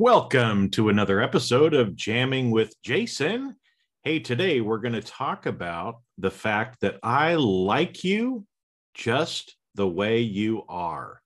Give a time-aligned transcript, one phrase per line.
[0.00, 3.56] Welcome to another episode of Jamming with Jason.
[4.04, 8.46] Hey, today we're going to talk about the fact that I like you
[8.94, 11.20] just the way you are.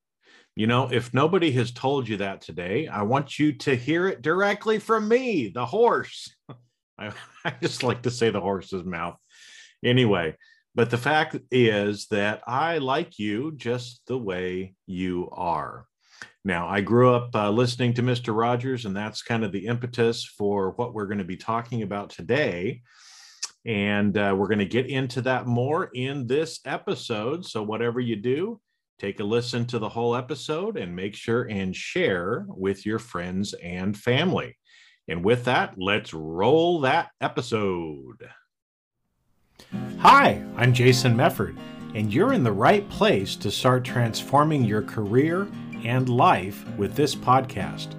[0.57, 4.23] You know, if nobody has told you that today, I want you to hear it
[4.23, 6.35] directly from me, the horse.
[6.99, 7.13] I,
[7.45, 9.19] I just like to say the horse's mouth.
[9.85, 10.35] Anyway,
[10.75, 15.87] but the fact is that I like you just the way you are.
[16.45, 18.37] Now, I grew up uh, listening to Mr.
[18.37, 22.11] Rogers, and that's kind of the impetus for what we're going to be talking about
[22.11, 22.83] today.
[23.65, 27.45] And uh, we're going to get into that more in this episode.
[27.45, 28.61] So, whatever you do,
[28.99, 33.55] take a listen to the whole episode and make sure and share with your friends
[33.63, 34.57] and family.
[35.07, 38.29] And with that, let's roll that episode.
[39.99, 41.57] Hi, I'm Jason Mefford,
[41.95, 45.47] and you're in the right place to start transforming your career
[45.85, 47.95] and life with this podcast.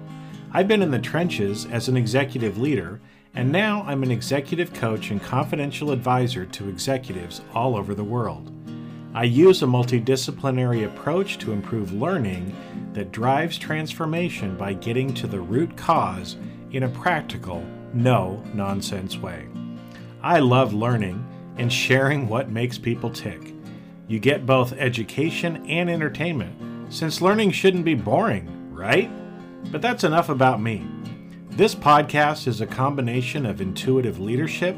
[0.52, 3.00] I've been in the trenches as an executive leader,
[3.34, 8.52] and now I'm an executive coach and confidential advisor to executives all over the world.
[9.14, 12.54] I use a multidisciplinary approach to improve learning
[12.94, 16.36] that drives transformation by getting to the root cause
[16.70, 19.48] in a practical, no nonsense way.
[20.22, 21.24] I love learning
[21.58, 23.54] and sharing what makes people tick.
[24.08, 29.10] You get both education and entertainment since learning shouldn't be boring, right?
[29.72, 30.86] But that's enough about me.
[31.50, 34.76] This podcast is a combination of intuitive leadership,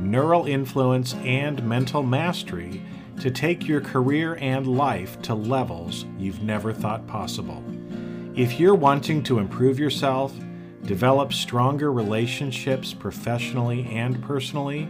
[0.00, 2.82] neural influence, and mental mastery
[3.20, 7.62] to take your career and life to levels you've never thought possible.
[8.34, 10.32] If you're wanting to improve yourself,
[10.84, 14.88] develop stronger relationships professionally and personally,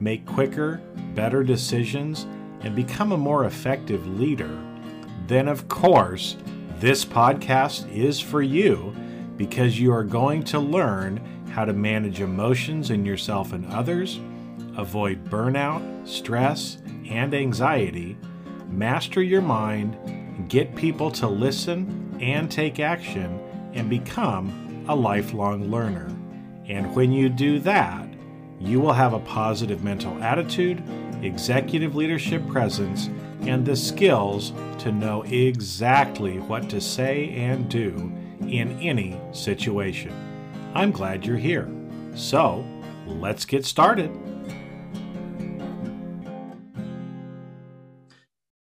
[0.00, 0.80] make quicker,
[1.14, 2.26] better decisions,
[2.60, 4.58] and become a more effective leader,
[5.26, 6.36] then of course,
[6.80, 8.94] this podcast is for you
[9.36, 11.18] because you are going to learn
[11.50, 14.20] how to manage emotions in yourself and others,
[14.76, 18.16] avoid burnout, stress, and anxiety,
[18.68, 23.40] master your mind, get people to listen and take action,
[23.72, 26.06] and become a lifelong learner.
[26.66, 28.08] And when you do that,
[28.60, 30.82] you will have a positive mental attitude,
[31.22, 33.08] executive leadership presence,
[33.48, 40.12] and the skills to know exactly what to say and do in any situation.
[40.74, 41.68] I'm glad you're here.
[42.14, 42.64] So,
[43.06, 44.10] let's get started.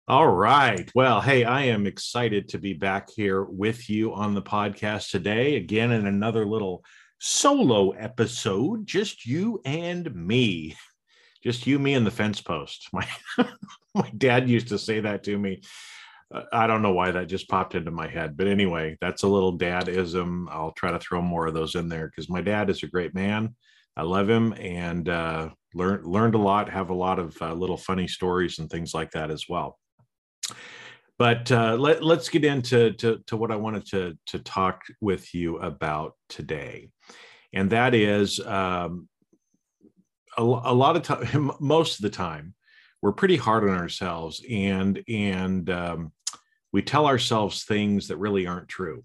[0.07, 0.91] All right.
[0.95, 5.57] Well, hey, I am excited to be back here with you on the podcast today,
[5.57, 6.85] again, in another little
[7.19, 10.77] solo episode, just you and me.
[11.43, 12.89] Just you, me, and the fence post.
[12.93, 13.09] My
[14.03, 15.63] my dad used to say that to me.
[16.35, 19.29] Uh, I don't know why that just popped into my head, but anyway, that's a
[19.29, 20.47] little dadism.
[20.51, 23.15] I'll try to throw more of those in there because my dad is a great
[23.15, 23.55] man.
[23.97, 26.69] I love him and uh, learned learned a lot.
[26.69, 29.79] Have a lot of uh, little funny stories and things like that as well.
[31.17, 35.33] But uh, let, us get into to, to what I wanted to to talk with
[35.33, 36.91] you about today,
[37.53, 39.09] and that is um,
[40.37, 42.55] a, a lot of time, most of the time,
[43.05, 46.11] we're pretty hard on ourselves and and um,
[46.73, 49.05] we tell ourselves things that really aren't true.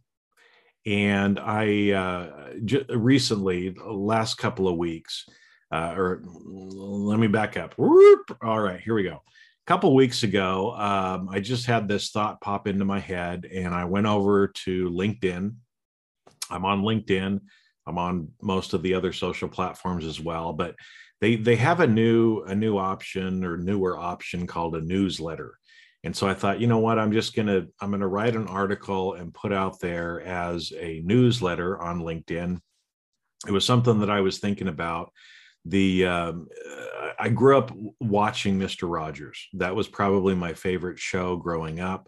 [0.85, 5.25] And i uh, j- recently last couple of weeks
[5.73, 7.75] uh, or let me back up.
[7.77, 9.15] All right here we go.
[9.15, 13.75] A couple weeks ago um, i just had this thought pop into my head and
[13.75, 15.55] i went over to linkedin.
[16.49, 17.41] I'm on linkedin.
[17.85, 20.75] I'm on most of the other social platforms as well but
[21.21, 25.57] they they have a new a new option or newer option called a newsletter.
[26.03, 26.99] And so i thought you know what?
[26.99, 31.79] I'm just gonna i'm gonna write an article and put out there as a newsletter
[31.81, 32.59] on linkedin.
[33.47, 35.11] It was something that i was thinking about.
[35.65, 36.47] The um,
[37.19, 39.47] i grew up watching mr rogers.
[39.53, 42.07] That was probably my favorite show growing up.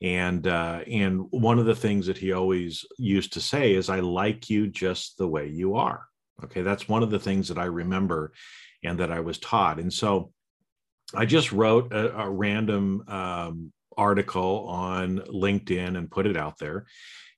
[0.00, 3.98] And uh, and one of the things that he always used to say is i
[3.98, 6.06] like you just the way you are
[6.44, 8.32] Okay, that's one of the things that I remember
[8.84, 9.78] and that I was taught.
[9.78, 10.32] And so
[11.14, 16.86] I just wrote a, a random um, article on LinkedIn and put it out there.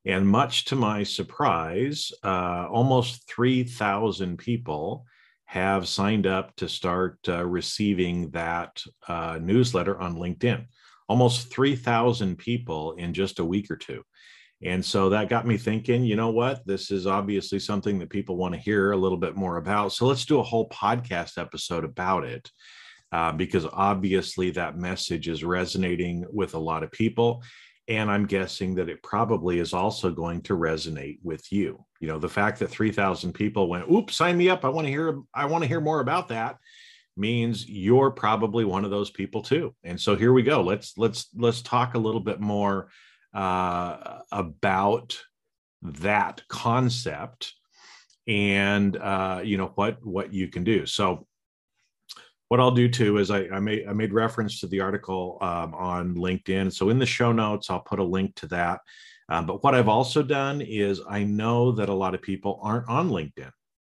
[0.06, 5.06] And much to my surprise, uh, almost 3,000 people
[5.46, 10.66] have signed up to start uh, receiving that uh, newsletter on LinkedIn.
[11.08, 14.02] Almost 3,000 people in just a week or two.
[14.64, 16.66] And so that got me thinking, you know what?
[16.66, 19.92] This is obviously something that people want to hear a little bit more about.
[19.92, 22.50] So let's do a whole podcast episode about it.
[23.12, 27.44] Uh, because obviously that message is resonating with a lot of people.
[27.86, 31.84] And I'm guessing that it probably is also going to resonate with you.
[32.00, 34.64] You know, the fact that 3,000 people went, oops, sign me up.
[34.64, 36.56] I want to hear, I want to hear more about that
[37.16, 39.72] means you're probably one of those people too.
[39.84, 40.62] And so here we go.
[40.62, 42.88] Let's, let's, let's talk a little bit more
[43.34, 45.20] uh, about
[45.82, 47.54] that concept
[48.26, 50.86] and uh, you know what what you can do.
[50.86, 51.26] So
[52.48, 55.74] what i'll do too is i, I made i made reference to the article um,
[55.74, 56.72] on linkedin.
[56.72, 58.80] So in the show notes i'll put a link to that.
[59.28, 62.88] Um, but what i've also done is i know that a lot of people aren't
[62.88, 63.50] on linkedin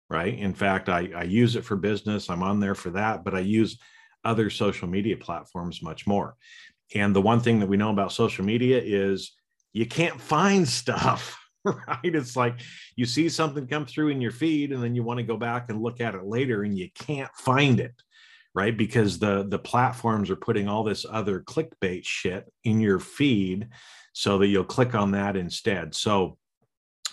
[0.09, 0.37] right?
[0.37, 2.29] In fact I, I use it for business.
[2.29, 3.79] I'm on there for that but i use
[4.23, 6.35] other social media platforms much more
[6.95, 9.33] and the one thing that we know about social media is
[9.71, 11.99] you can't find stuff, right?
[12.03, 12.61] It's like
[12.95, 15.69] you see something come through in your feed and then you want to go back
[15.69, 17.95] and look at it later and you can't find it,
[18.53, 18.75] right?
[18.75, 23.69] Because the the platforms are putting all this other clickbait shit in your feed
[24.13, 25.95] so that you'll click on that instead.
[25.95, 26.37] So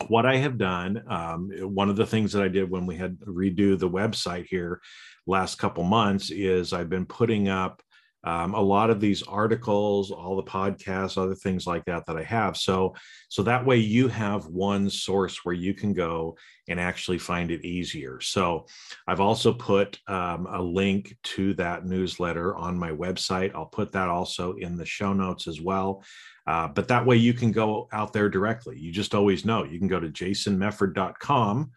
[0.08, 3.18] what I have done, um, one of the things that I did when we had
[3.20, 4.80] redo the website here
[5.26, 7.82] last couple months is I've been putting up
[8.24, 12.22] um, a lot of these articles all the podcasts other things like that that i
[12.22, 12.56] have.
[12.56, 12.94] So
[13.28, 16.36] so that way you have one source where you can go
[16.68, 18.20] and actually find it easier.
[18.20, 18.66] So
[19.06, 23.54] i've also put um, a link to that newsletter on my website.
[23.54, 26.04] I'll put that also in the show notes as well.
[26.46, 28.78] Uh, but that way you can go out there directly.
[28.78, 29.64] You just always know.
[29.64, 31.70] You can go to jasonmefford.com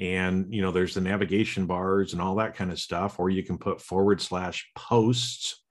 [0.00, 3.42] and you know there's the navigation bars and all that kind of stuff or you
[3.42, 5.62] can put forward slash posts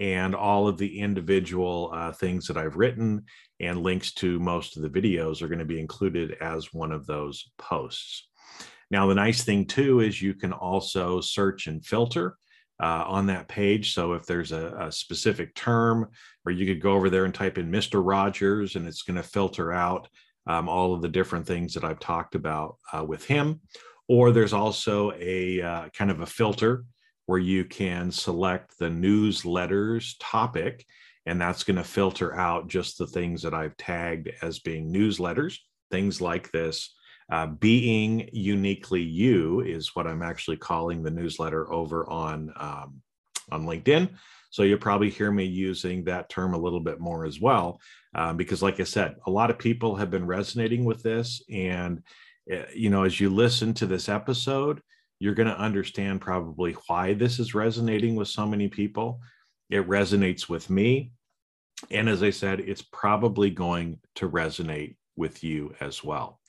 [0.00, 3.26] and all of the individual uh, things that I've written
[3.60, 7.06] and links to most of the videos are going to be included as one of
[7.06, 8.26] those posts.
[8.90, 12.36] Now, the nice thing too is you can also search and filter
[12.82, 13.92] uh, on that page.
[13.92, 16.08] So if there's a, a, specific term,
[16.46, 18.00] or you could go over there and type in Mr.
[18.02, 20.08] Rogers, and it's going to filter out
[20.46, 23.60] um, all of the different things that I've talked about uh, with him.
[24.08, 26.84] Or there's also a uh, kind of a filter
[27.30, 30.84] where you can select the newsletters topic,
[31.26, 35.56] and that's going to filter out just the things that I've tagged as being newsletters,
[35.92, 36.92] things like this.
[37.30, 43.00] Uh, being uniquely you is what I'm actually calling the newsletter over on um,
[43.52, 44.10] on LinkedIn.
[44.50, 47.80] So you'll probably hear me using that term a little bit more as well,
[48.16, 52.02] um, because like I said, a lot of people have been resonating with this, and
[52.52, 54.82] uh, you know, as you listen to this episode,
[55.20, 59.20] you're going to understand probably why this is resonating with so many people.
[59.68, 61.12] It resonates with me.
[61.90, 66.40] And as I said, it's probably going to resonate with you as well.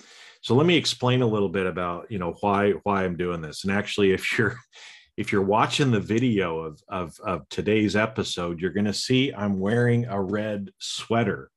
[0.41, 3.63] So let me explain a little bit about, you know, why why I'm doing this.
[3.63, 4.57] And actually, if you're
[5.17, 9.59] if you're watching the video of, of, of today's episode, you're going to see I'm
[9.59, 11.51] wearing a red sweater.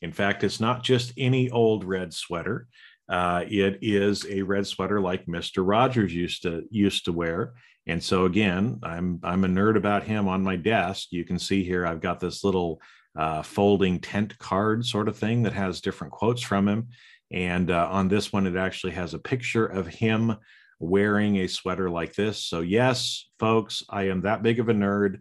[0.00, 2.68] In fact, it's not just any old red sweater.
[3.10, 5.66] Uh, it is a red sweater like Mr.
[5.66, 7.54] Rogers used to used to wear.
[7.86, 11.08] And so again, I'm I'm a nerd about him on my desk.
[11.10, 12.80] You can see here I've got this little
[13.18, 16.88] uh, folding tent card sort of thing that has different quotes from him.
[17.32, 20.36] And uh, on this one, it actually has a picture of him
[20.78, 22.44] wearing a sweater like this.
[22.44, 25.20] So yes, folks, I am that big of a nerd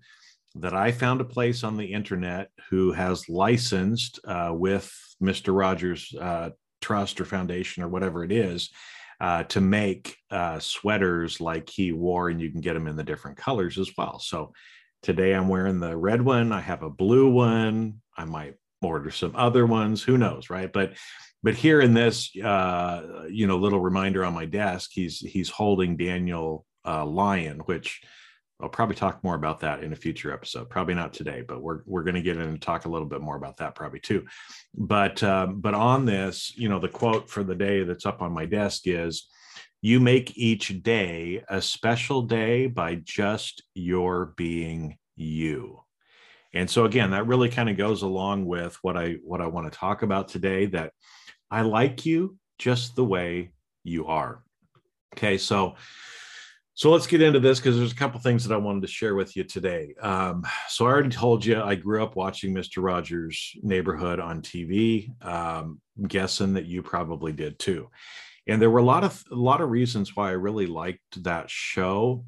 [0.55, 4.91] that I found a place on the internet who has licensed uh, with
[5.21, 5.57] Mr.
[5.57, 6.49] Rogers uh,
[6.81, 8.69] trust or foundation or whatever it is
[9.21, 13.03] uh, to make uh, sweaters like he wore, and you can get them in the
[13.03, 14.19] different colors as well.
[14.19, 14.53] So
[15.01, 16.51] today I'm wearing the red one.
[16.51, 18.01] I have a blue one.
[18.17, 20.01] I might order some other ones.
[20.03, 20.71] Who knows, right?
[20.71, 20.93] But
[21.41, 25.97] but here in this, uh, you know, little reminder on my desk, he's he's holding
[25.97, 28.01] Daniel uh, Lyon, which
[28.61, 30.69] I'll probably talk more about that in a future episode.
[30.69, 33.21] Probably not today, but we're we're going to get in and talk a little bit
[33.21, 34.25] more about that probably too.
[34.75, 38.33] But um, but on this, you know, the quote for the day that's up on
[38.33, 39.29] my desk is,
[39.81, 45.81] "You make each day a special day by just your being you."
[46.53, 49.71] And so again, that really kind of goes along with what I what I want
[49.71, 50.65] to talk about today.
[50.65, 50.91] That
[51.49, 53.51] I like you just the way
[53.85, 54.43] you are.
[55.15, 55.75] Okay, so
[56.79, 59.13] So let's get into this because there's a couple things that I wanted to share
[59.13, 59.93] with you today.
[60.01, 62.81] Um, so I already told you I grew up watching Mr.
[62.81, 65.09] Rogers' Neighborhood on TV.
[65.21, 67.89] Um, guessing that you probably did too.
[68.47, 71.49] And there were a lot of a lot of reasons why I really liked that
[71.49, 72.23] show.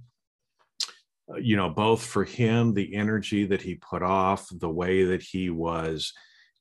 [1.32, 5.22] Uh, you know, both for him, the energy that he put off, the way that
[5.22, 6.12] he was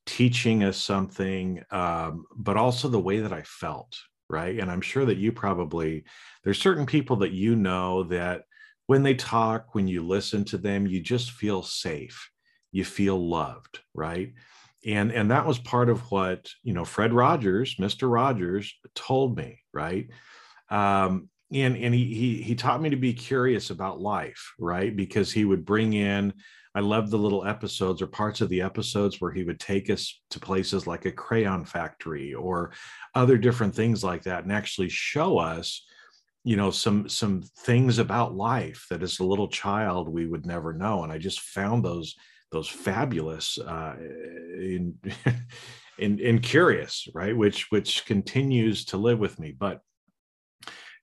[0.05, 3.97] teaching us something, um, but also the way that I felt
[4.31, 4.57] right?
[4.59, 6.03] And I'm sure that you probably,
[6.43, 8.43] there's certain people that you know that
[8.87, 12.29] when they talk, when you listen to them, you just feel safe.
[12.71, 14.33] You feel loved, right?
[14.85, 18.11] And and that was part of what, you know, Fred Rogers, Mr.
[18.11, 20.07] Rogers told me, right?
[20.69, 24.95] Um, and and he he he taught me to be curious about life, right?
[24.95, 26.33] Because he would bring in
[26.73, 30.21] I love the little episodes or parts of the episodes where he would take us
[30.29, 32.71] to places like a crayon factory or
[33.13, 35.85] other different things like that and actually show us
[36.43, 40.73] you know some some things about life that as a little child we would never
[40.73, 41.03] know.
[41.03, 42.15] And i just found those
[42.51, 44.95] those fabulous uh in
[45.99, 47.35] in, in curious right?
[47.35, 49.51] Which which continues to live with me.
[49.51, 49.81] But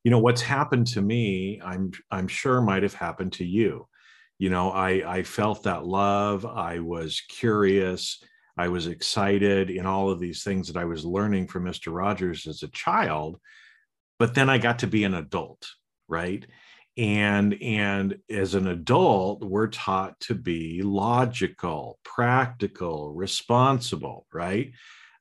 [0.05, 3.87] you know what's happened to me i'm i'm sure might have happened to you
[4.39, 8.23] you know i i felt that love i was curious
[8.57, 12.47] i was excited in all of these things that i was learning from mr rogers
[12.47, 13.39] as a child
[14.19, 15.67] but then i got to be an adult
[16.09, 16.45] right?
[16.97, 24.73] And and as an adult we're taught to be logical practical responsible right?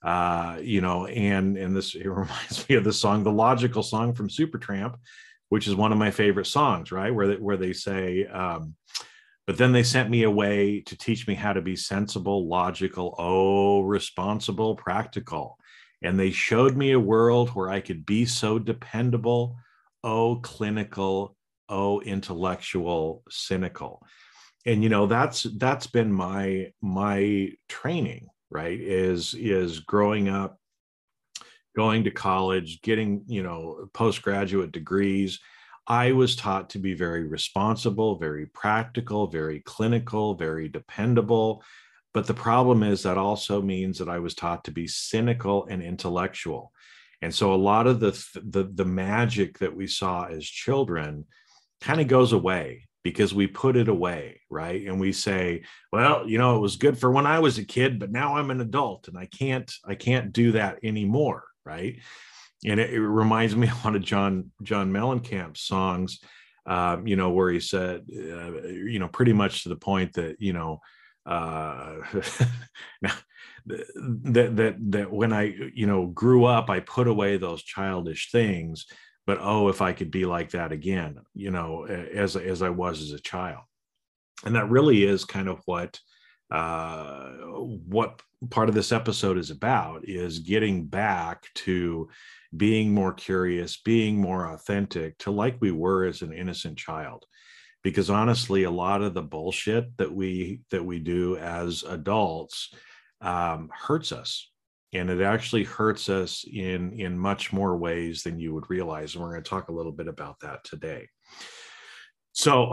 [0.04, 4.14] Uh you know and and this it reminds me of the song the logical song
[4.14, 4.96] from supertramp
[5.50, 7.14] which is one of my favorite songs right?
[7.14, 8.74] Where they, where they say um
[9.48, 13.82] but then they sent me away to teach me how to be sensible, logical, oh,
[13.82, 15.58] responsible, practical.
[16.02, 19.56] And they showed me a world where I could be so dependable,
[20.04, 21.38] oh, clinical,
[21.70, 24.06] oh, intellectual, cynical.
[24.66, 28.78] And you know, that's that's been my my training, right?
[28.78, 30.60] Is is growing up,
[31.74, 35.40] going to college, getting, you know, postgraduate degrees
[35.88, 41.64] I was taught to be very responsible, very practical, very clinical, very dependable.
[42.14, 45.82] But the problem is that also means that I was taught to be cynical and
[45.82, 46.74] intellectual.
[47.22, 51.26] And so a lot of the the, the magic that we saw as children
[51.82, 54.86] kind of goes away because we put it away, right?
[54.86, 55.64] And we say,
[55.94, 58.52] well, you know, it was good for when I was a kid, but now I'm
[58.52, 62.00] an adult and I can't I can't do that anymore, right?
[62.66, 66.20] And it, it, reminds me of one of John John Mellencamp's songs,
[66.66, 70.38] um, you know, where he said, uh, you know, pretty much to the point that
[70.40, 70.80] you know,
[71.26, 71.98] uh,
[73.66, 78.86] that that that when I you know grew up, I put away those childish things,
[79.26, 83.02] but oh, if I could be like that again, you know, as as I was
[83.02, 83.64] as a child,
[84.46, 86.00] and that really is kind of what
[86.52, 92.08] uh, what part of this episode is about is getting back to
[92.56, 97.26] being more curious, being more authentic to like we were as an innocent child.
[97.84, 102.74] Because honestly, a lot of the bullshit that we that we do as adults
[103.22, 104.50] um, hurts us,
[104.94, 109.14] and it actually hurts us in in much more ways than you would realize.
[109.14, 111.08] And we're going to talk a little bit about that today.
[112.34, 112.72] So,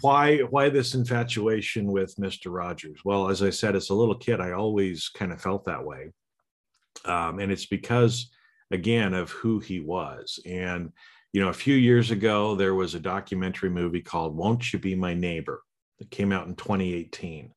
[0.00, 2.52] why why this infatuation with Mr.
[2.52, 3.00] Rogers?
[3.04, 6.12] Well, as I said, as a little kid, I always kind of felt that way,
[7.04, 8.30] um, and it's because
[8.70, 10.38] again of who he was.
[10.46, 10.92] And
[11.32, 14.94] you know, a few years ago, there was a documentary movie called "Won't You Be
[14.94, 15.62] My Neighbor"
[15.98, 17.52] that came out in 2018.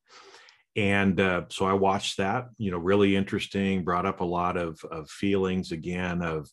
[0.76, 2.50] And uh, so I watched that.
[2.58, 3.84] You know, really interesting.
[3.84, 6.50] Brought up a lot of of feelings again of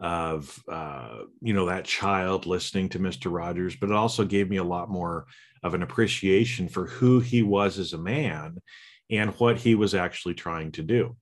[0.00, 3.32] of uh, you know that child listening to Mr.
[3.32, 5.26] Rogers, but it also gave me a lot more
[5.62, 8.58] of an appreciation for who he was as a man
[9.10, 11.16] and what he was actually trying to do.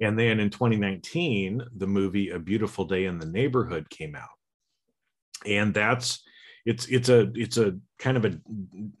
[0.00, 4.28] And then in 2019, the movie A Beautiful Day in the Neighborhood came out.
[5.46, 6.22] And that's
[6.66, 8.38] it's it's a it's a kind of a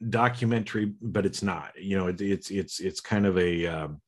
[0.08, 1.72] documentary, but it's not.
[1.78, 4.00] You know, it, it's it's it's kind of a um,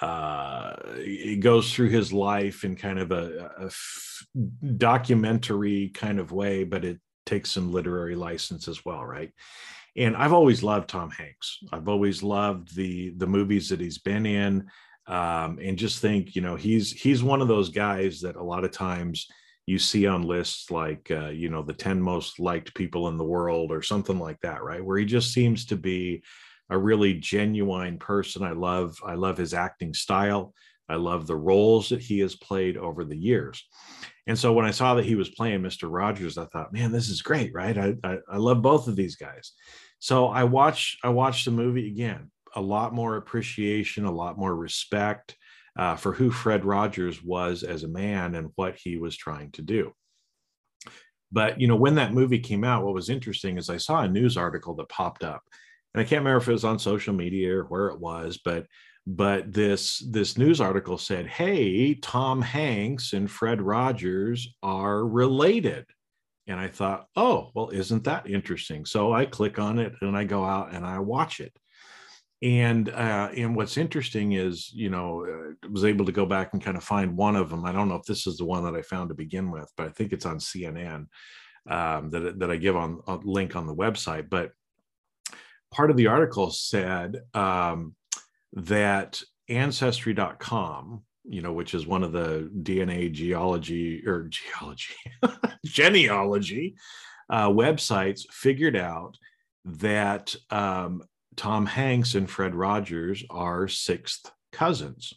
[0.00, 4.26] uh, it goes through his life in kind of a, a f-
[4.76, 9.32] documentary kind of way, but it takes some literary license as well, right?
[9.96, 11.58] And I've always loved Tom Hanks.
[11.72, 14.68] I've always loved the the movies that he's been in
[15.08, 18.64] um, and just think you know he's he's one of those guys that a lot
[18.64, 19.26] of times
[19.66, 23.24] you see on lists like uh, you know the 10 most liked people in the
[23.24, 26.22] world or something like that right where he just seems to be
[26.70, 30.54] a really genuine person i love i love his acting style
[30.88, 33.66] I love the roles that he has played over the years.
[34.26, 35.88] And so when I saw that he was playing Mr.
[35.90, 37.76] Rogers, I thought, man, this is great, right?
[37.76, 39.52] I, I, I love both of these guys.
[39.98, 42.30] So I watched I watched the movie again.
[42.54, 45.36] A lot more appreciation, a lot more respect
[45.78, 49.62] uh, for who Fred Rogers was as a man and what he was trying to
[49.62, 49.92] do.
[51.30, 54.08] But you know, when that movie came out, what was interesting is I saw a
[54.08, 55.42] news article that popped up,
[55.98, 58.66] and I can't remember if it was on social media or where it was, but
[59.04, 65.86] but this this news article said hey tom hanks and fred rogers are related.
[66.46, 68.84] And i thought oh well isn't that interesting?
[68.84, 71.56] So i click on it and i go out and i watch it.
[72.42, 76.62] And uh, and what's interesting is you know uh, was able to go back and
[76.62, 78.76] kind of find one of them i don't know if this is the one that
[78.76, 81.06] i found to begin with but i think it's on cnn
[81.68, 84.30] um, that, that i give on a link on the website.
[84.30, 84.52] But
[85.70, 87.94] part of the article said um,
[88.52, 94.94] that ancestry.com you know which is one of the dna geology or geology
[95.64, 96.74] genealogy
[97.30, 99.16] uh, websites figured out
[99.64, 101.02] that um,
[101.36, 105.12] tom hanks and fred rogers are sixth cousins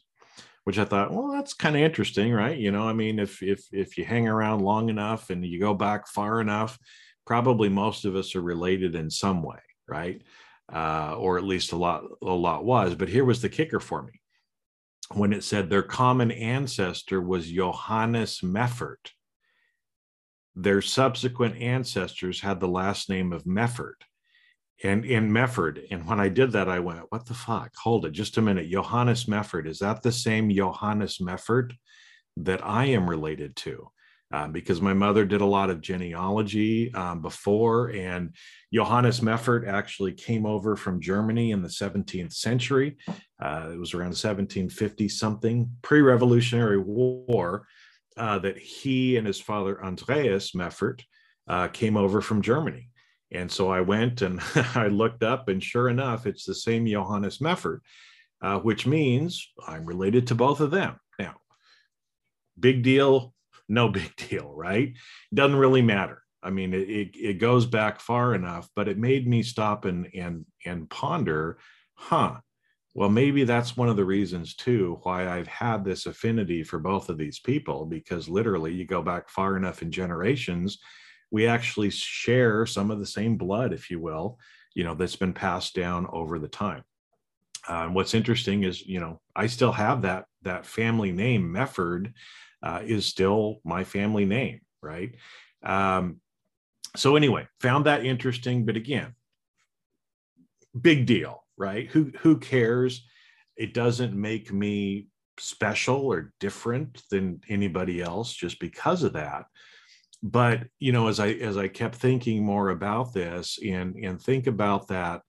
[0.65, 2.57] which i thought well that's kind of interesting right?
[2.57, 5.73] You know i mean if if if you hang around long enough and you go
[5.73, 6.77] back far enough
[7.25, 9.59] probably most of us are related in some way
[9.91, 10.21] right
[10.73, 12.95] uh, or at least a lot a lot was.
[12.95, 14.13] But here was the kicker for me
[15.13, 19.11] when it said their common ancestor was Johannes Meffert.
[20.55, 24.01] Their subsequent ancestors had the last name of Meffert
[24.83, 25.85] and in Mefford.
[25.91, 27.71] And when I did that, I went, what the fuck?
[27.83, 28.69] Hold it just a minute.
[28.69, 31.73] Johannes Mefford, is that the same Johannes Mefford
[32.37, 33.91] that I am related to?
[34.31, 37.89] Um, because my mother did a lot of genealogy um, before.
[37.89, 38.33] And
[38.73, 42.97] Johannes Meffert actually came over from Germany in the 17th century.
[43.41, 47.67] Uh, it was around 1750 something, pre Revolutionary War,
[48.17, 51.01] uh, that he and his father, Andreas Meffert,
[51.47, 52.89] uh, came over from Germany.
[53.33, 54.41] And so I went and
[54.75, 57.79] I looked up, and sure enough, it's the same Johannes Meffert,
[58.41, 60.97] uh, which means I'm related to both of them.
[61.17, 61.35] Now,
[62.59, 63.33] big deal
[63.69, 64.93] no big deal, right?
[65.33, 66.23] Doesn't really matter.
[66.43, 70.45] I mean, it, it, goes back far enough, but it made me stop and and
[70.65, 71.59] and ponder,
[71.93, 72.37] huh?
[72.93, 77.09] Well, maybe that's one of the reasons too why I've had this affinity for both
[77.09, 80.79] of these people, because literally you go back far enough in generations,
[81.29, 84.37] we actually share some of the same blood, if you will,
[84.73, 86.83] you know, that's been passed down over the time.
[87.67, 92.13] Uh, what's interesting is, you know, I still have that that family name Mefford
[92.63, 95.15] uh, is still my family name, right?
[95.63, 96.17] Um,
[96.95, 99.15] so anyway, found that interesting, but again,
[100.79, 101.87] big deal, right?
[101.89, 103.05] Who who cares?
[103.55, 105.07] It doesn't make me
[105.39, 109.45] special or different than anybody else just because of that.
[110.23, 114.47] But you know, as I as I kept thinking more about this and and think
[114.47, 115.21] about that,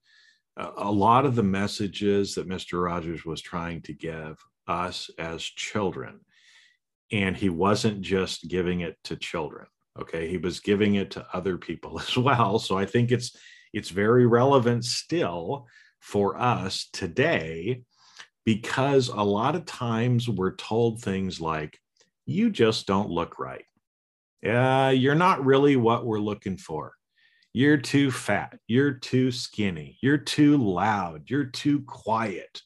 [0.57, 2.83] a lot of the messages that Mr.
[2.83, 6.19] Rogers was trying to give us as children
[7.13, 9.67] and he wasn't just giving it to children
[9.99, 10.27] okay?
[10.27, 12.59] He was giving it to other people as well.
[12.59, 13.35] So i think it's
[13.73, 15.67] it's very relevant still
[15.99, 17.83] for us today
[18.45, 21.79] because a lot of times we're told things like
[22.25, 23.65] you just don't look right.
[24.45, 26.93] Uh, you're not really what we're looking for.
[27.53, 28.59] You're too fat.
[28.67, 29.97] You're too skinny.
[30.01, 31.29] You're too loud.
[31.29, 32.61] You're too quiet.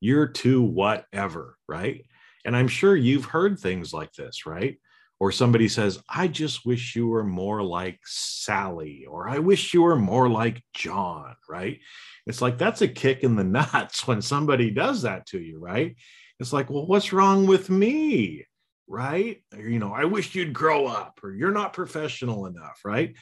[0.00, 2.04] You're too whatever right
[2.44, 4.78] and I'm sure you've heard things like this, right?
[5.20, 9.82] Or somebody says, I just wish you were more like Sally, or I wish you
[9.82, 11.78] were more like John, right?
[12.26, 15.96] It's like that's a kick in the nuts when somebody does that to you, right?
[16.40, 18.46] It's like, well, what's wrong with me?
[18.88, 19.42] Right?
[19.54, 23.14] Or, you know, I wish you'd grow up, or you're not professional enough, right?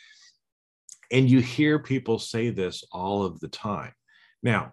[1.11, 3.93] And you hear people say this all of the time.
[4.43, 4.73] Now,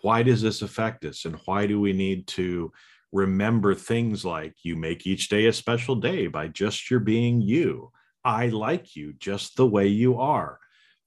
[0.00, 1.24] why does this affect us?
[1.24, 2.72] And why do we need to
[3.14, 7.92] remember things like you make each day a special day by just your being you.
[8.24, 10.58] I like you just the way you are.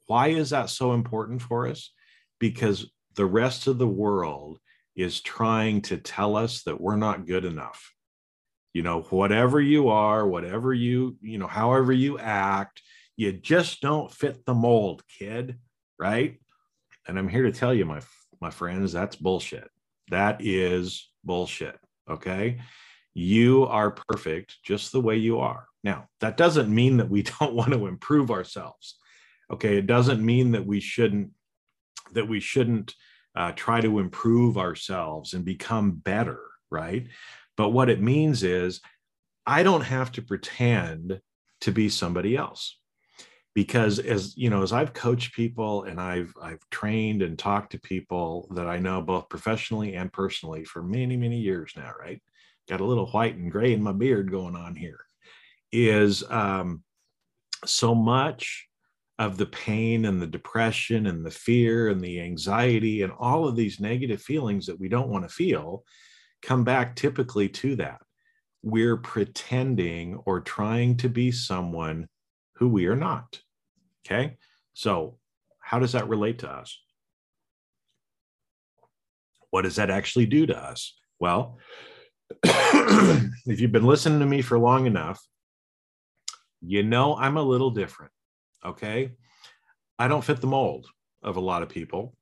[0.06, 1.92] Why is that so important for us?
[2.40, 4.58] Because the rest of the world
[4.96, 7.94] is trying to tell us that we're not good enough.
[8.74, 12.82] You know, whatever you are, whatever you, you know, however you act,
[13.18, 15.58] you just don't fit the mold, kid,
[16.00, 16.40] right?
[17.06, 18.00] And I'm here to tell you my
[18.40, 19.70] my friends, that's bullshit.
[20.10, 21.78] That is bullshit.
[22.10, 22.60] Okay.
[23.14, 25.66] You are perfect just the way you are.
[25.84, 28.98] Now, that doesn't mean that we don't want to improve ourselves.
[29.52, 29.78] Okay.
[29.78, 31.32] It doesn't mean that we shouldn't,
[32.14, 32.94] that we shouldn't
[33.36, 36.40] uh, try to improve ourselves and become better.
[36.70, 37.08] Right.
[37.56, 38.82] But what it means is
[39.46, 41.22] I don't have to pretend
[41.62, 42.77] to be somebody else.
[43.58, 47.80] Because as you know, as I've coached people and I've I've trained and talked to
[47.80, 52.22] people that I know both professionally and personally for many, many years now, right?
[52.70, 55.00] Got a little white and gray in my beard going on here.
[55.72, 56.84] Is um
[57.66, 58.68] so much
[59.18, 63.56] of the pain and the depression and the fear and the anxiety and all of
[63.56, 65.84] these negative feelings that we don't want to feel
[66.44, 68.02] come back typically to that.
[68.62, 72.08] We're pretending or trying to be someone
[72.58, 73.42] who we are not.
[74.10, 74.38] Okay.
[74.74, 75.18] So,
[75.60, 76.80] how does that relate to us?
[79.50, 80.96] What does that actually do to us?
[81.20, 81.58] Well,
[82.44, 85.22] if you've been listening to me for long enough,
[86.62, 88.12] you know I'm a little different.
[88.66, 89.12] Okay.
[90.00, 90.88] I don't fit the mold
[91.24, 92.16] of a lot of people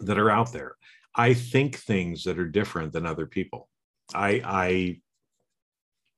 [0.00, 0.76] that are out there.
[1.14, 3.68] I think things that are different than other people.
[4.14, 5.00] I I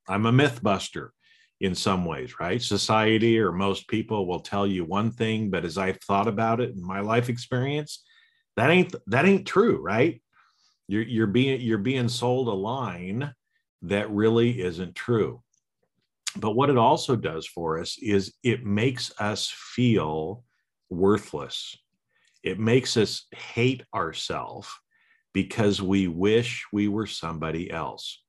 [0.08, 1.12] I'm a myth buster
[1.60, 2.60] in some ways, right?
[2.60, 6.70] Society or most people will tell you one thing, but as I've thought about it
[6.70, 8.04] in my life experience,
[8.56, 10.20] that ain't that ain't true, right?
[10.88, 13.32] You're you're being you're being sold a line
[13.82, 15.42] that really isn't true.
[16.36, 20.44] But what it also does for us is it makes us feel
[20.90, 21.76] worthless.
[22.42, 24.68] It makes us hate ourselves
[25.32, 28.23] because we wish we were somebody else.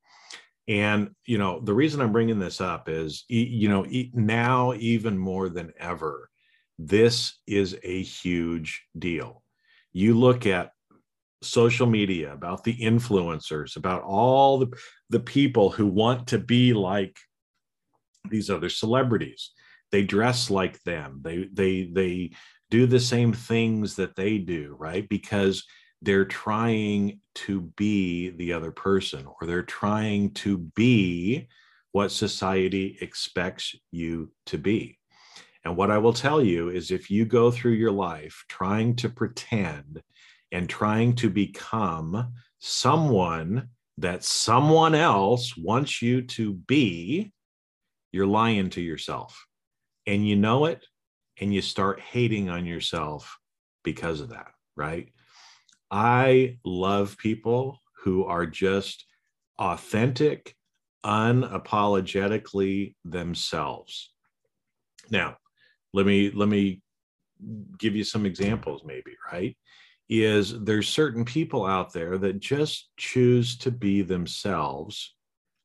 [0.68, 5.50] And, you know, the reason I'm bringing this up is, you know, now even more
[5.50, 6.30] than ever,
[6.80, 9.44] this is a huge deal.
[9.94, 10.72] You look at
[11.44, 14.74] social media, about the influencers, about all the,
[15.10, 17.16] the people who want to be like
[18.30, 19.52] these other celebrities.
[19.92, 21.22] They dress like them.
[21.24, 22.32] They they they
[22.72, 25.08] do the same things that they do, right?
[25.08, 25.64] Because
[26.02, 31.48] they're trying to be the other person or they're trying to be
[31.92, 35.00] what society expects you to be.
[35.64, 39.10] And what I will tell you is if you go through your life trying to
[39.10, 40.02] pretend
[40.52, 47.32] and trying to become someone that someone else wants you to be,
[48.12, 49.46] you're lying to yourself.
[50.06, 50.86] And you know it,
[51.40, 53.38] and you start hating on yourself
[53.84, 55.10] because of that, right?
[55.92, 59.06] I love people who are just
[59.60, 60.56] authentic,
[61.06, 64.12] unapologetically themselves.
[65.10, 65.38] Now,
[65.94, 66.82] let me let me
[67.78, 69.56] give you some examples maybe, right?
[70.10, 75.16] Is there's certain people out there that just choose to be themselves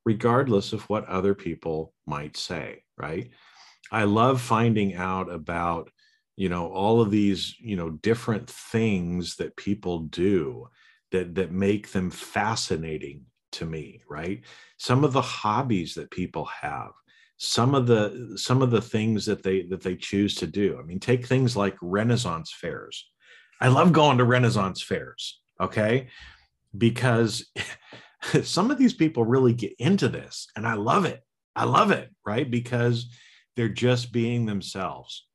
[0.06, 3.30] regardless of what other people might say, right?
[3.92, 5.90] I love finding out about
[6.40, 10.66] you know all of these you know different things that people do
[11.10, 14.40] that that make them fascinating to me right?
[14.78, 16.92] Some of the hobbies that people have
[17.36, 20.78] some of the some of the things that they that they choose to do.
[20.78, 23.06] I mean take things like renaissance fairs.
[23.60, 26.08] I love going to renaissance fairs okay?
[26.76, 27.52] Because
[28.44, 31.22] some of these people really get into this and i love it.
[31.54, 32.50] I love it right?
[32.50, 33.10] Because
[33.56, 35.26] they're just being themselves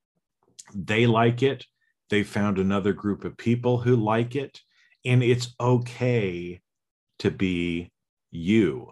[0.75, 1.65] they like it.
[2.09, 4.59] They found another group of people who like it.
[5.05, 6.61] And it's okay
[7.19, 7.91] to be
[8.31, 8.91] you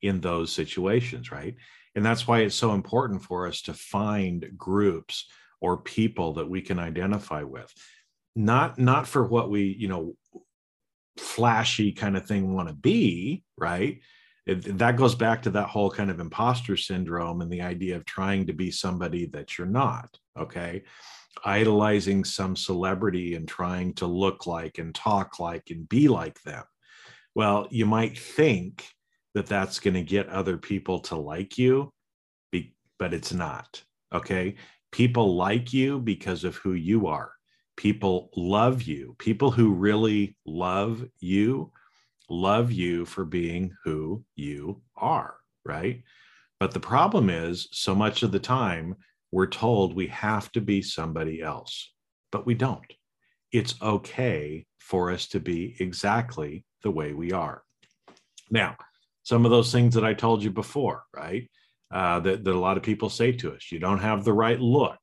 [0.00, 1.54] in those situations, right?
[1.94, 5.26] And that's why it's so important for us to find groups
[5.60, 7.72] or people that we can identify with.
[8.34, 10.14] Not not for what we, you know,
[11.18, 14.00] flashy kind of thing want to be, right?
[14.46, 18.06] It, that goes back to that whole kind of imposter syndrome and the idea of
[18.06, 20.82] trying to be somebody that you're not okay?
[21.44, 26.64] Idolizing some celebrity and trying to look like and talk like and be like them.
[27.34, 28.86] Well you might think
[29.34, 31.92] that that's going to get other people to like you
[32.98, 33.82] but it's not
[34.14, 34.54] okay?
[34.92, 37.32] People like you because of who you are.
[37.76, 39.16] People love you.
[39.18, 41.72] People who really love you
[42.30, 46.02] love you for being who you are right?
[46.60, 48.96] But the problem is so much of the time
[49.32, 51.92] we're told we have to be somebody else,
[52.30, 52.92] but we don't.
[53.50, 57.62] It's okay for us to be exactly the way we are.
[58.50, 58.76] Now,
[59.22, 61.48] some of those things that I told you before, right?
[61.92, 64.60] Uh, that, that a lot of people say to us, you don't have the right
[64.60, 65.00] look.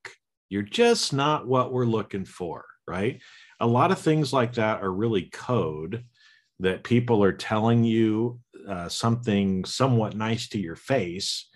[0.49, 3.19] You're just not what we're looking for, right?
[3.59, 6.03] A lot of things like that are really code
[6.59, 11.47] that people are telling you uh, something somewhat nice to your face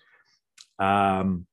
[0.79, 1.45] um,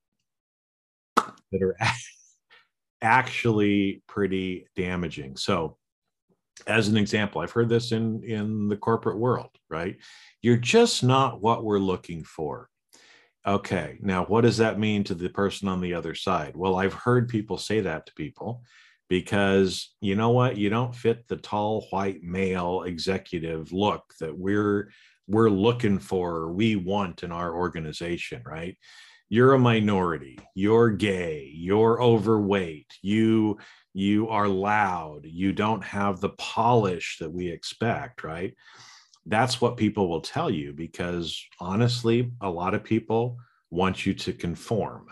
[1.52, 1.76] that are
[3.02, 5.36] actually pretty damaging.
[5.36, 5.76] So
[6.66, 9.96] as an example i've heard this in in the corporate world right?
[10.42, 12.68] You're just not what we're looking for.
[13.46, 16.54] Okay now what does that mean to the person on the other side?
[16.54, 18.62] Well i've heard people say that to people
[19.08, 20.56] because you know what?
[20.56, 24.90] You don't fit the tall white male executive look that we're
[25.26, 28.76] we're looking for we want in our organization right
[29.30, 30.40] you're a minority.
[30.56, 31.52] You're gay.
[31.54, 32.98] You're overweight.
[33.00, 33.58] You
[33.94, 35.24] you are loud.
[35.24, 38.54] You don't have the polish that we expect right?
[39.26, 43.38] That's what people will tell you because honestly a lot of people
[43.70, 45.06] want you to conform.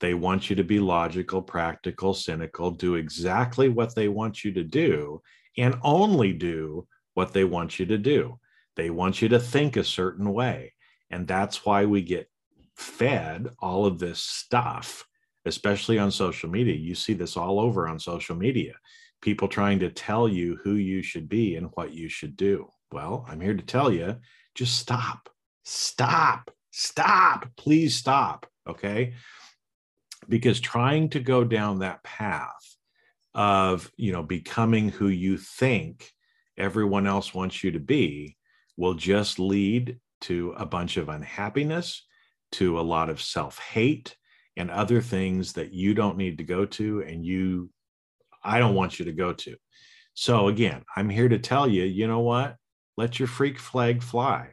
[0.00, 4.64] They want you to be logical practical cynical do exactly what they want you to
[4.64, 5.20] do
[5.58, 8.38] and only do what they want you to do.
[8.76, 10.72] They want you to think a certain way
[11.10, 12.30] and that's why we get
[12.78, 15.04] fed all of this stuff
[15.44, 16.74] especially on social media.
[16.74, 18.74] You see this all over on social media.
[19.20, 22.68] People trying to tell you who you should be and what you should do.
[22.92, 24.16] Well, I'm here to tell you
[24.54, 25.28] just stop,
[25.64, 28.46] stop, stop, please stop.
[28.68, 29.14] Okay.
[30.28, 32.76] Because trying to go down that path
[33.34, 36.12] of, you know, becoming who you think
[36.56, 38.36] everyone else wants you to be
[38.76, 42.04] will just lead to a bunch of unhappiness,
[42.52, 44.16] to a lot of self hate,
[44.56, 47.70] and other things that you don't need to go to and you
[48.42, 49.56] I don't want you to go to.
[50.14, 52.56] So again, I'm here to tell you, you know what?
[52.96, 54.50] Let your freak flag fly.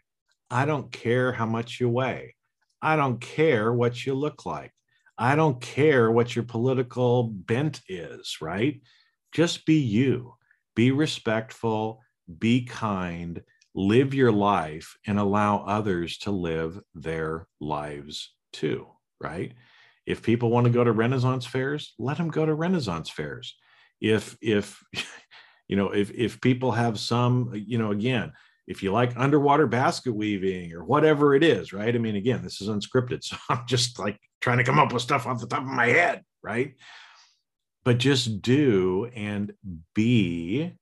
[0.49, 2.35] I don't care how much you weigh.
[2.81, 4.71] I don't care what you look like.
[5.17, 8.81] I don't care what your political bent is, right?
[9.31, 10.35] Just be you.
[10.75, 12.01] Be respectful,
[12.37, 13.41] be kind,
[13.75, 18.87] live your life and allow others to live their lives too,
[19.19, 19.53] right?
[20.05, 23.55] if people want to go to renaissance fairs let them go to renaissance fairs.
[24.01, 24.83] If if
[25.67, 28.33] you know if if people have some you know again
[28.67, 31.93] if you like underwater basket weaving or whatever it is right?
[31.93, 35.01] I mean again this is unscripted so i'm just like trying to come up with
[35.01, 36.75] stuff off the top of my head right?
[37.83, 39.53] But just do and
[39.93, 40.73] be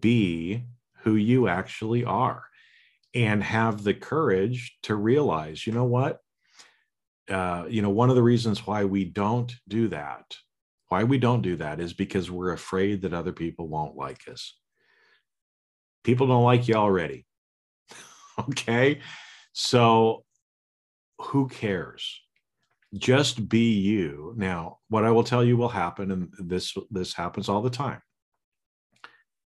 [0.00, 0.64] be
[1.04, 2.44] who you actually are
[3.14, 6.20] and have the courage to realize you know what
[7.28, 10.36] uh, you know, one of the reasons why we don't do that,
[10.88, 14.54] why we don't do that is because we're afraid that other people won't like us.
[16.02, 17.24] People don't like you already.
[18.50, 19.00] okay.
[19.52, 20.24] So
[21.18, 22.20] who cares?
[22.94, 24.34] Just be you.
[24.36, 28.00] Now, what I will tell you will happen, and this this happens all the time.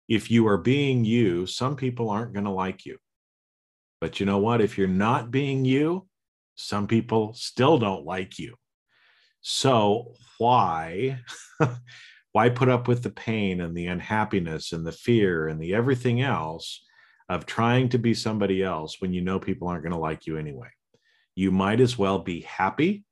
[0.08, 2.98] If you are being you, some people aren't going to like you.
[4.00, 4.60] But you know what?
[4.60, 6.08] If you're not being you,
[6.54, 8.56] some people still don't like you.
[9.40, 11.20] So why
[12.32, 16.20] why put up with the pain and the unhappiness and the fear and the everything
[16.20, 16.84] else
[17.28, 20.36] of trying to be somebody else when you know people aren't going to like you
[20.36, 20.68] anyway?
[21.34, 23.04] You might as well be happy,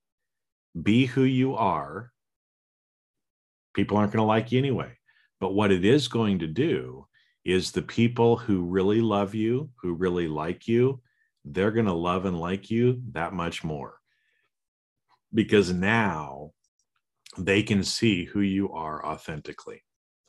[0.80, 2.12] be who you are.
[3.74, 4.92] People aren't going to like you anyway.
[5.40, 7.06] But what it is going to do
[7.44, 11.00] is the people who really love you, who really like you,
[11.44, 13.94] they're going to love and like you that much more.
[15.32, 16.52] Because now
[17.38, 19.82] they can see who you are authentically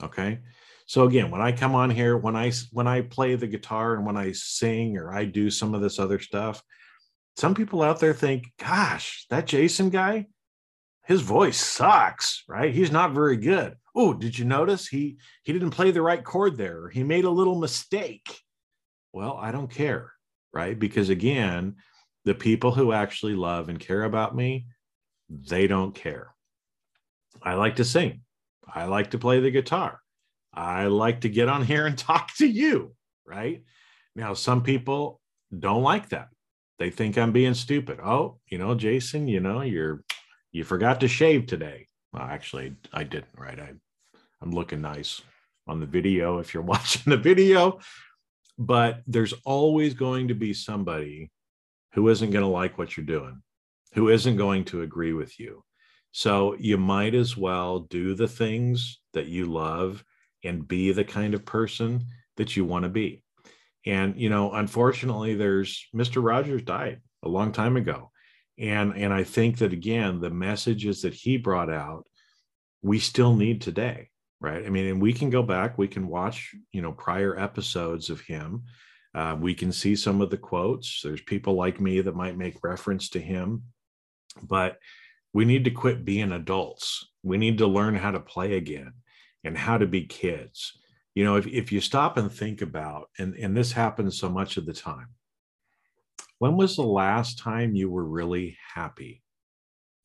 [0.04, 0.39] okay?
[0.86, 4.06] So again when i come on here when i when i play the guitar and
[4.06, 6.62] when i sing or i do some of this other stuff
[7.38, 10.28] some people out there think gosh that jason guy
[11.06, 12.74] his voice sucks right?
[12.74, 16.58] He's not very good oh did you notice he he didn't play the right chord
[16.58, 18.39] there he made a little mistake
[19.13, 20.12] well i don't care
[20.54, 20.77] right?
[20.77, 21.75] Because again,
[22.25, 24.67] the people who actually love and care about me,
[25.30, 26.34] they don't care.
[27.41, 28.21] I like to sing.
[28.73, 29.99] I like to play the guitar.
[30.54, 33.63] I like to get on here and talk to you, right?
[34.15, 35.21] Now, some people
[35.58, 36.27] don't like that.
[36.80, 37.99] They think I'm being stupid.
[38.04, 40.04] Oh, you know, Jason, you know, you're
[40.51, 41.88] you forgot to shave today.
[42.13, 43.60] Well, actually, I didn't, right?
[43.60, 43.74] I
[44.41, 45.21] I'm looking nice
[45.67, 47.80] on the video if you're watching the video,
[48.58, 51.32] but there's always going to be somebody
[51.93, 53.41] who isn't going to like what you're doing,
[53.93, 55.63] who isn't going to agree with you.
[56.12, 60.04] So you might as well do the things that you love
[60.43, 62.06] and be the kind of person
[62.38, 63.24] that you want to be.
[63.86, 66.24] And you know, unfortunately, there's Mr.
[66.24, 68.11] Rogers died a long time ago.
[68.58, 72.06] And and I think that again, the messages that he brought out,
[72.82, 74.10] we still need today
[74.42, 74.66] right?
[74.66, 78.22] I mean, and we can go back, we can watch, you know, prior episodes of
[78.22, 78.64] him.
[79.14, 81.02] Uh, we can see some of the quotes.
[81.04, 83.64] There's people like me that might make reference to him,
[84.42, 84.80] but
[85.34, 87.08] we need to quit being adults.
[87.22, 88.94] We need to learn how to play again
[89.44, 90.74] and how to be kids.
[91.14, 94.58] you know if, if you stop and think about and and this happens so much
[94.58, 95.10] of the time
[96.41, 99.21] when was the last time you were really happy?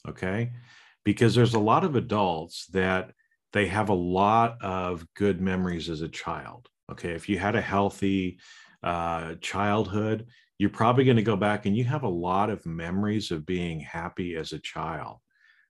[0.09, 0.53] Okay?
[1.05, 3.12] Because there's a lot of adults that
[3.53, 7.11] they have a lot of good memories as a child okay?
[7.11, 8.38] If you had a healthy
[8.83, 10.27] uh, childhood
[10.59, 13.81] you're probably going to go back and you have a lot of memories of being
[13.81, 15.18] happy as a child.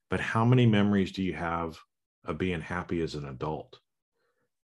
[0.09, 1.77] But how many memories do you have
[2.25, 3.79] of being happy as an adult?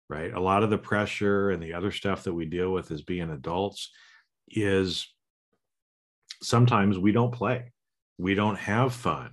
[0.09, 0.33] Right?
[0.33, 3.31] A lot of the pressure and the other stuff that we deal with as being
[3.31, 3.89] adults
[4.49, 5.07] is
[6.41, 7.71] sometimes we don't play,
[8.17, 9.32] we don't have fun,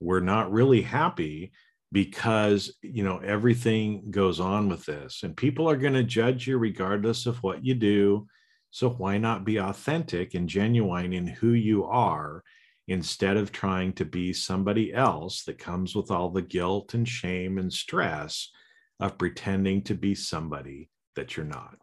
[0.00, 1.52] we're not really happy
[1.90, 6.58] because you know everything goes on with this and people are going to judge you
[6.58, 8.26] regardless of what you do
[8.70, 12.42] so why not be authentic and genuine in who you are
[12.88, 17.58] instead of trying to be somebody else that comes with all the guilt and shame
[17.58, 18.50] and stress
[18.98, 21.76] of pretending to be somebody that you're not.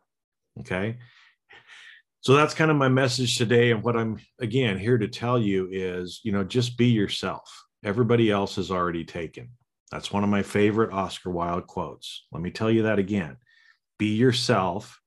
[0.60, 0.98] Okay.
[2.26, 3.70] So that's kind of my message today.
[3.70, 7.66] And what I'm, again, here to tell you is, you know, just be yourself.
[7.84, 9.50] Everybody else is already taken.
[9.92, 12.26] That's one of my favorite Oscar Wilde quotes.
[12.32, 13.38] Let me tell you that again
[14.00, 15.00] be yourself.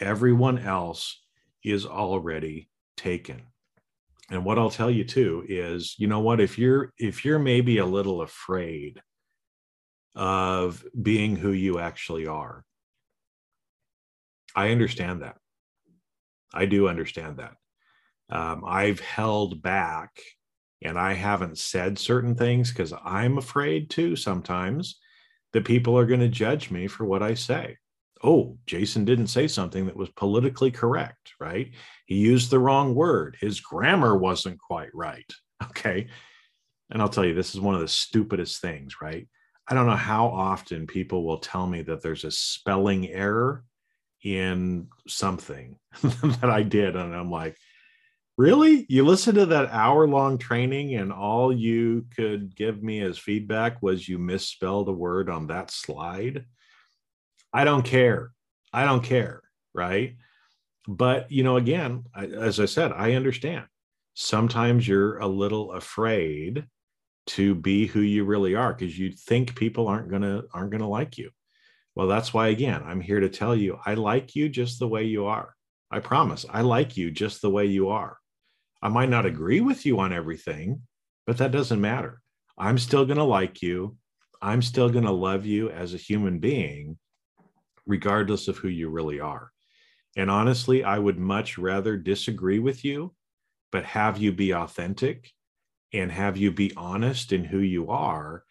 [0.00, 1.22] Everyone else
[1.62, 3.42] is already taken.
[4.28, 7.78] And what I'll tell you too is, you know what, if you're, if you're maybe
[7.78, 9.00] a little afraid
[10.16, 12.64] of being who you actually are.
[14.56, 15.36] I understand that.
[16.52, 17.54] I do understand that.
[18.28, 20.20] Um, I've held back
[20.82, 24.98] and I haven't said certain things because I'm afraid to sometimes
[25.52, 27.76] that people are going to judge me for what I say.
[28.22, 31.70] Oh, Jason didn't say something that was politically correct, right?
[32.06, 33.36] He used the wrong word.
[33.40, 35.30] His grammar wasn't quite right.
[35.70, 36.08] Okay.
[36.90, 39.26] And I'll tell you, this is one of the stupidest things, right?
[39.66, 43.64] I don't know how often people will tell me that there's a spelling error
[44.26, 46.96] in something that I did.
[46.96, 47.56] And I'm like,
[48.36, 48.84] really?
[48.88, 53.80] You listened to that hour long training and all you could give me as feedback
[53.82, 56.44] was you misspelled a word on that slide?
[57.52, 58.32] I don't care.
[58.72, 59.42] I don't care.
[59.72, 60.16] Right.
[60.88, 63.66] But, you know, again, I, as I said, I understand.
[64.14, 66.66] Sometimes you're a little afraid
[67.28, 70.80] to be who you really are because you think people aren't going to aren't going
[70.80, 71.30] to like you
[71.96, 75.02] well that's why again i'm here to tell you i like you just the way
[75.02, 75.54] you are.
[75.90, 78.18] I promise i like you just the way you are.
[78.80, 80.82] I might not agree with you on everything
[81.26, 82.22] but that doesn't matter.
[82.56, 83.96] I'm still going to like you.
[84.40, 86.98] I'm still going to love you as a human being
[87.84, 89.50] regardless of who you really are.
[90.16, 93.14] And honestly i would much rather disagree with you
[93.72, 95.30] but have you be authentic
[95.92, 98.44] and have you be honest in who you are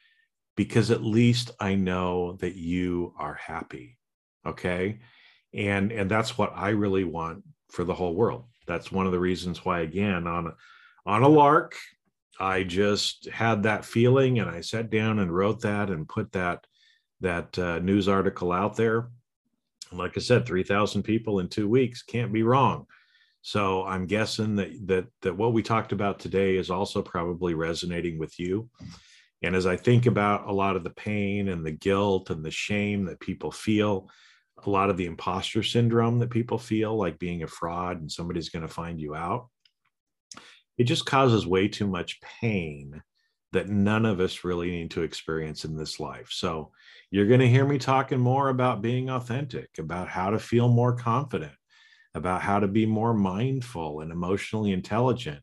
[0.55, 3.97] because at least I know that you are happy.
[4.45, 4.99] Okay.
[5.53, 8.45] And and that's what I really want for the whole world.
[8.67, 10.53] That's one of the reasons why again on
[11.05, 11.75] on a lark
[12.39, 16.65] I just had that feeling and I sat down and wrote that and put that
[17.21, 19.09] that uh, news article out there.
[19.89, 22.87] And like I said 3000 people in 2 weeks can't be wrong.
[23.41, 28.17] So I'm guessing that that that what we talked about today is also probably resonating
[28.17, 28.69] with you.
[29.45, 32.51] And as I think about a lot of the pain and the guilt and the
[32.51, 34.09] shame that people feel,
[34.65, 38.49] a lot of the imposter syndrome that people feel like being a fraud and somebody's
[38.49, 39.49] going to find you out,
[40.77, 43.03] it just causes way too much pain
[43.51, 46.29] that none of us really need to experience in this life.
[46.31, 46.71] So
[47.11, 50.95] you're going to hear me talking more about being authentic, about how to feel more
[50.95, 51.53] confident,
[52.15, 55.41] about how to be more mindful and emotionally intelligent,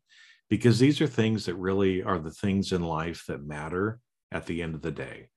[0.48, 3.98] because these are things that really are the things in life that matter
[4.30, 5.28] at the end of the day.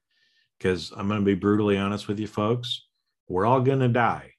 [0.57, 2.87] Because I'm going to be brutally honest with you, folks,
[3.27, 4.31] we're all going to die.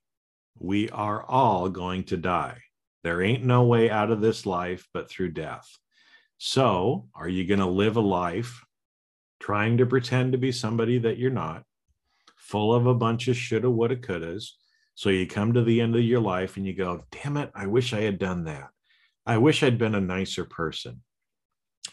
[0.59, 2.59] We are all going to die.
[3.05, 5.69] There ain't no way out of this life but through death.
[6.39, 8.65] So, are you going to live a life
[9.41, 11.63] trying to pretend to be somebody that you're not,
[12.37, 14.51] full of a bunch of shoulda, woulda, couldas?
[14.95, 17.67] So you come to the end of your life and you go, damn it, I
[17.67, 18.69] wish I had done that.
[19.27, 21.03] I wish I'd been a nicer person.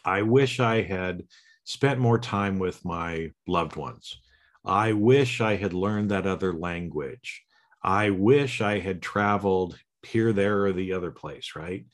[0.05, 1.23] I wish I had
[1.63, 4.19] spent more time with my loved ones.
[4.65, 7.43] I wish I had learned that other language.
[7.83, 11.85] I wish I had traveled here, there, or the other place, right?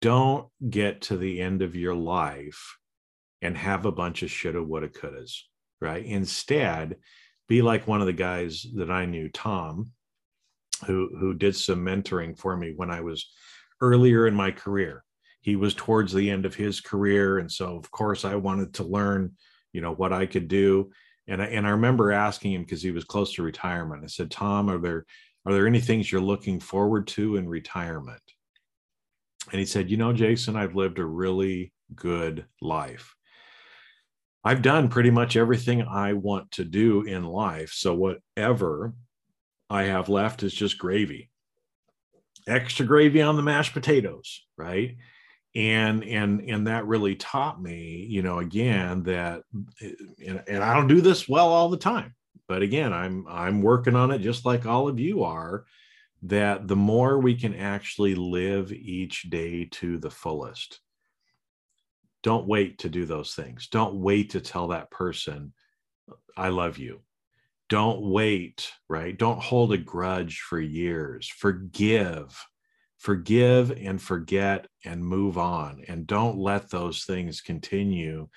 [0.00, 2.76] Don't get to the end of your life
[3.40, 5.42] and have a bunch of shoulda, woulda, couldas,
[5.80, 6.04] right?
[6.04, 6.96] Instead,
[7.48, 9.92] be like one of the guys that I knew, Tom,
[10.86, 13.30] who who did some mentoring for me when I was
[13.82, 15.04] earlier in my career.
[15.42, 18.84] He was towards the end of his career, and so of course I wanted to
[18.84, 19.32] learn,
[19.72, 20.90] you know, what I could do.
[21.28, 24.04] And I, and I remember asking him because he was close to retirement.
[24.04, 25.04] I said, Tom, are there
[25.44, 28.22] are there any things you're looking forward to in retirement?
[29.50, 33.14] And he said, You know, Jason, I've lived a really good life.
[34.44, 37.72] I've done pretty much everything I want to do in life.
[37.72, 38.94] So whatever
[39.70, 41.30] I have left is just gravy.
[42.46, 44.96] Extra gravy on the mashed potatoes, right?
[45.54, 49.42] And and and that really taught me, you know, again that
[49.80, 52.14] and, and I don't do this well all the time.
[52.48, 55.64] But again, I'm I'm working on it just like all of you are
[56.22, 60.80] that the more we can actually live each day to the fullest
[62.22, 63.68] don't wait to do those things.
[63.68, 65.52] Don't wait to tell that person,
[66.36, 67.00] I love you.
[67.72, 69.18] Don't wait, right?
[69.18, 71.26] Don't hold a grudge for years.
[71.26, 72.38] Forgive,
[72.98, 75.82] forgive and forget and move on.
[75.88, 78.28] And don't let those things continue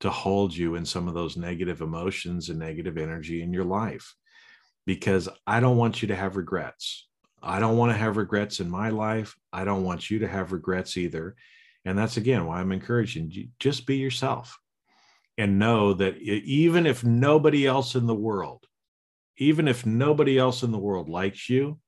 [0.00, 4.14] to hold you in some of those negative emotions and negative energy in your life.
[4.84, 7.08] Because I don't want you to have regrets.
[7.42, 9.34] I don't want to have regrets in my life.
[9.54, 11.34] I don't want you to have regrets either.
[11.86, 14.58] And that's again why I'm encouraging you just be yourself
[15.38, 18.66] and know that even if nobody else in the world,
[19.38, 21.78] even if nobody else in the world likes you,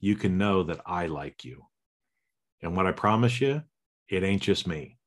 [0.00, 1.62] you can know that I like you.
[2.62, 3.62] And what I promise you,
[4.08, 4.98] it ain't just me.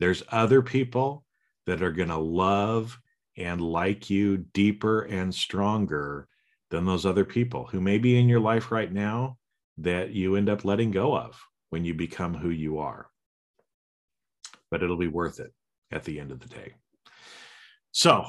[0.00, 1.24] There's other people
[1.66, 2.98] that are going to love
[3.36, 6.28] and like you deeper and stronger
[6.70, 9.38] than those other people who may be in your life right now
[9.78, 13.08] that you end up letting go of when you become who you are
[14.74, 15.52] but it'll be worth it
[15.92, 16.74] at the end of the day.
[17.92, 18.26] So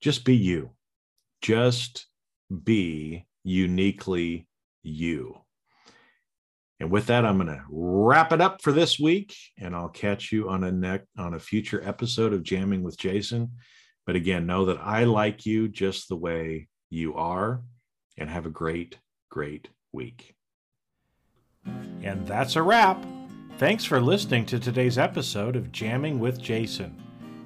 [0.00, 0.70] just be you.
[1.42, 2.06] Just
[2.64, 4.46] be uniquely
[4.82, 5.38] you.
[6.80, 10.32] And with that, I'm going to wrap it up for this week, and I'll catch
[10.32, 13.52] you on a neck on a future episode of Jamming with Jason.
[14.06, 17.62] But again, know that I like you just the way you are,
[18.18, 18.98] and have a great,
[19.30, 20.34] great week.
[22.02, 23.04] And that's a wrap.
[23.58, 27.00] Thanks for listening to today's episode of Jamming with Jason.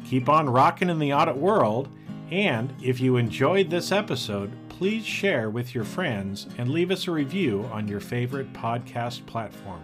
[0.07, 1.91] Keep on rocking in the audit world,
[2.31, 7.11] and if you enjoyed this episode, please share with your friends and leave us a
[7.11, 9.83] review on your favorite podcast platform.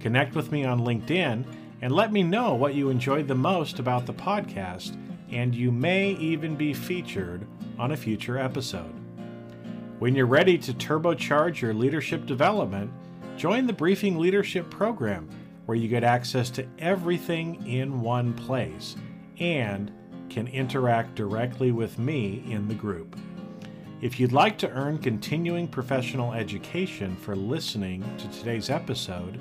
[0.00, 1.44] Connect with me on LinkedIn
[1.82, 4.96] and let me know what you enjoyed the most about the podcast,
[5.30, 7.46] and you may even be featured
[7.78, 8.94] on a future episode.
[9.98, 12.90] When you're ready to turbocharge your leadership development,
[13.36, 15.28] Join the Briefing Leadership Program,
[15.66, 18.96] where you get access to everything in one place
[19.38, 19.92] and
[20.28, 23.16] can interact directly with me in the group.
[24.02, 29.40] If you'd like to earn continuing professional education for listening to today's episode,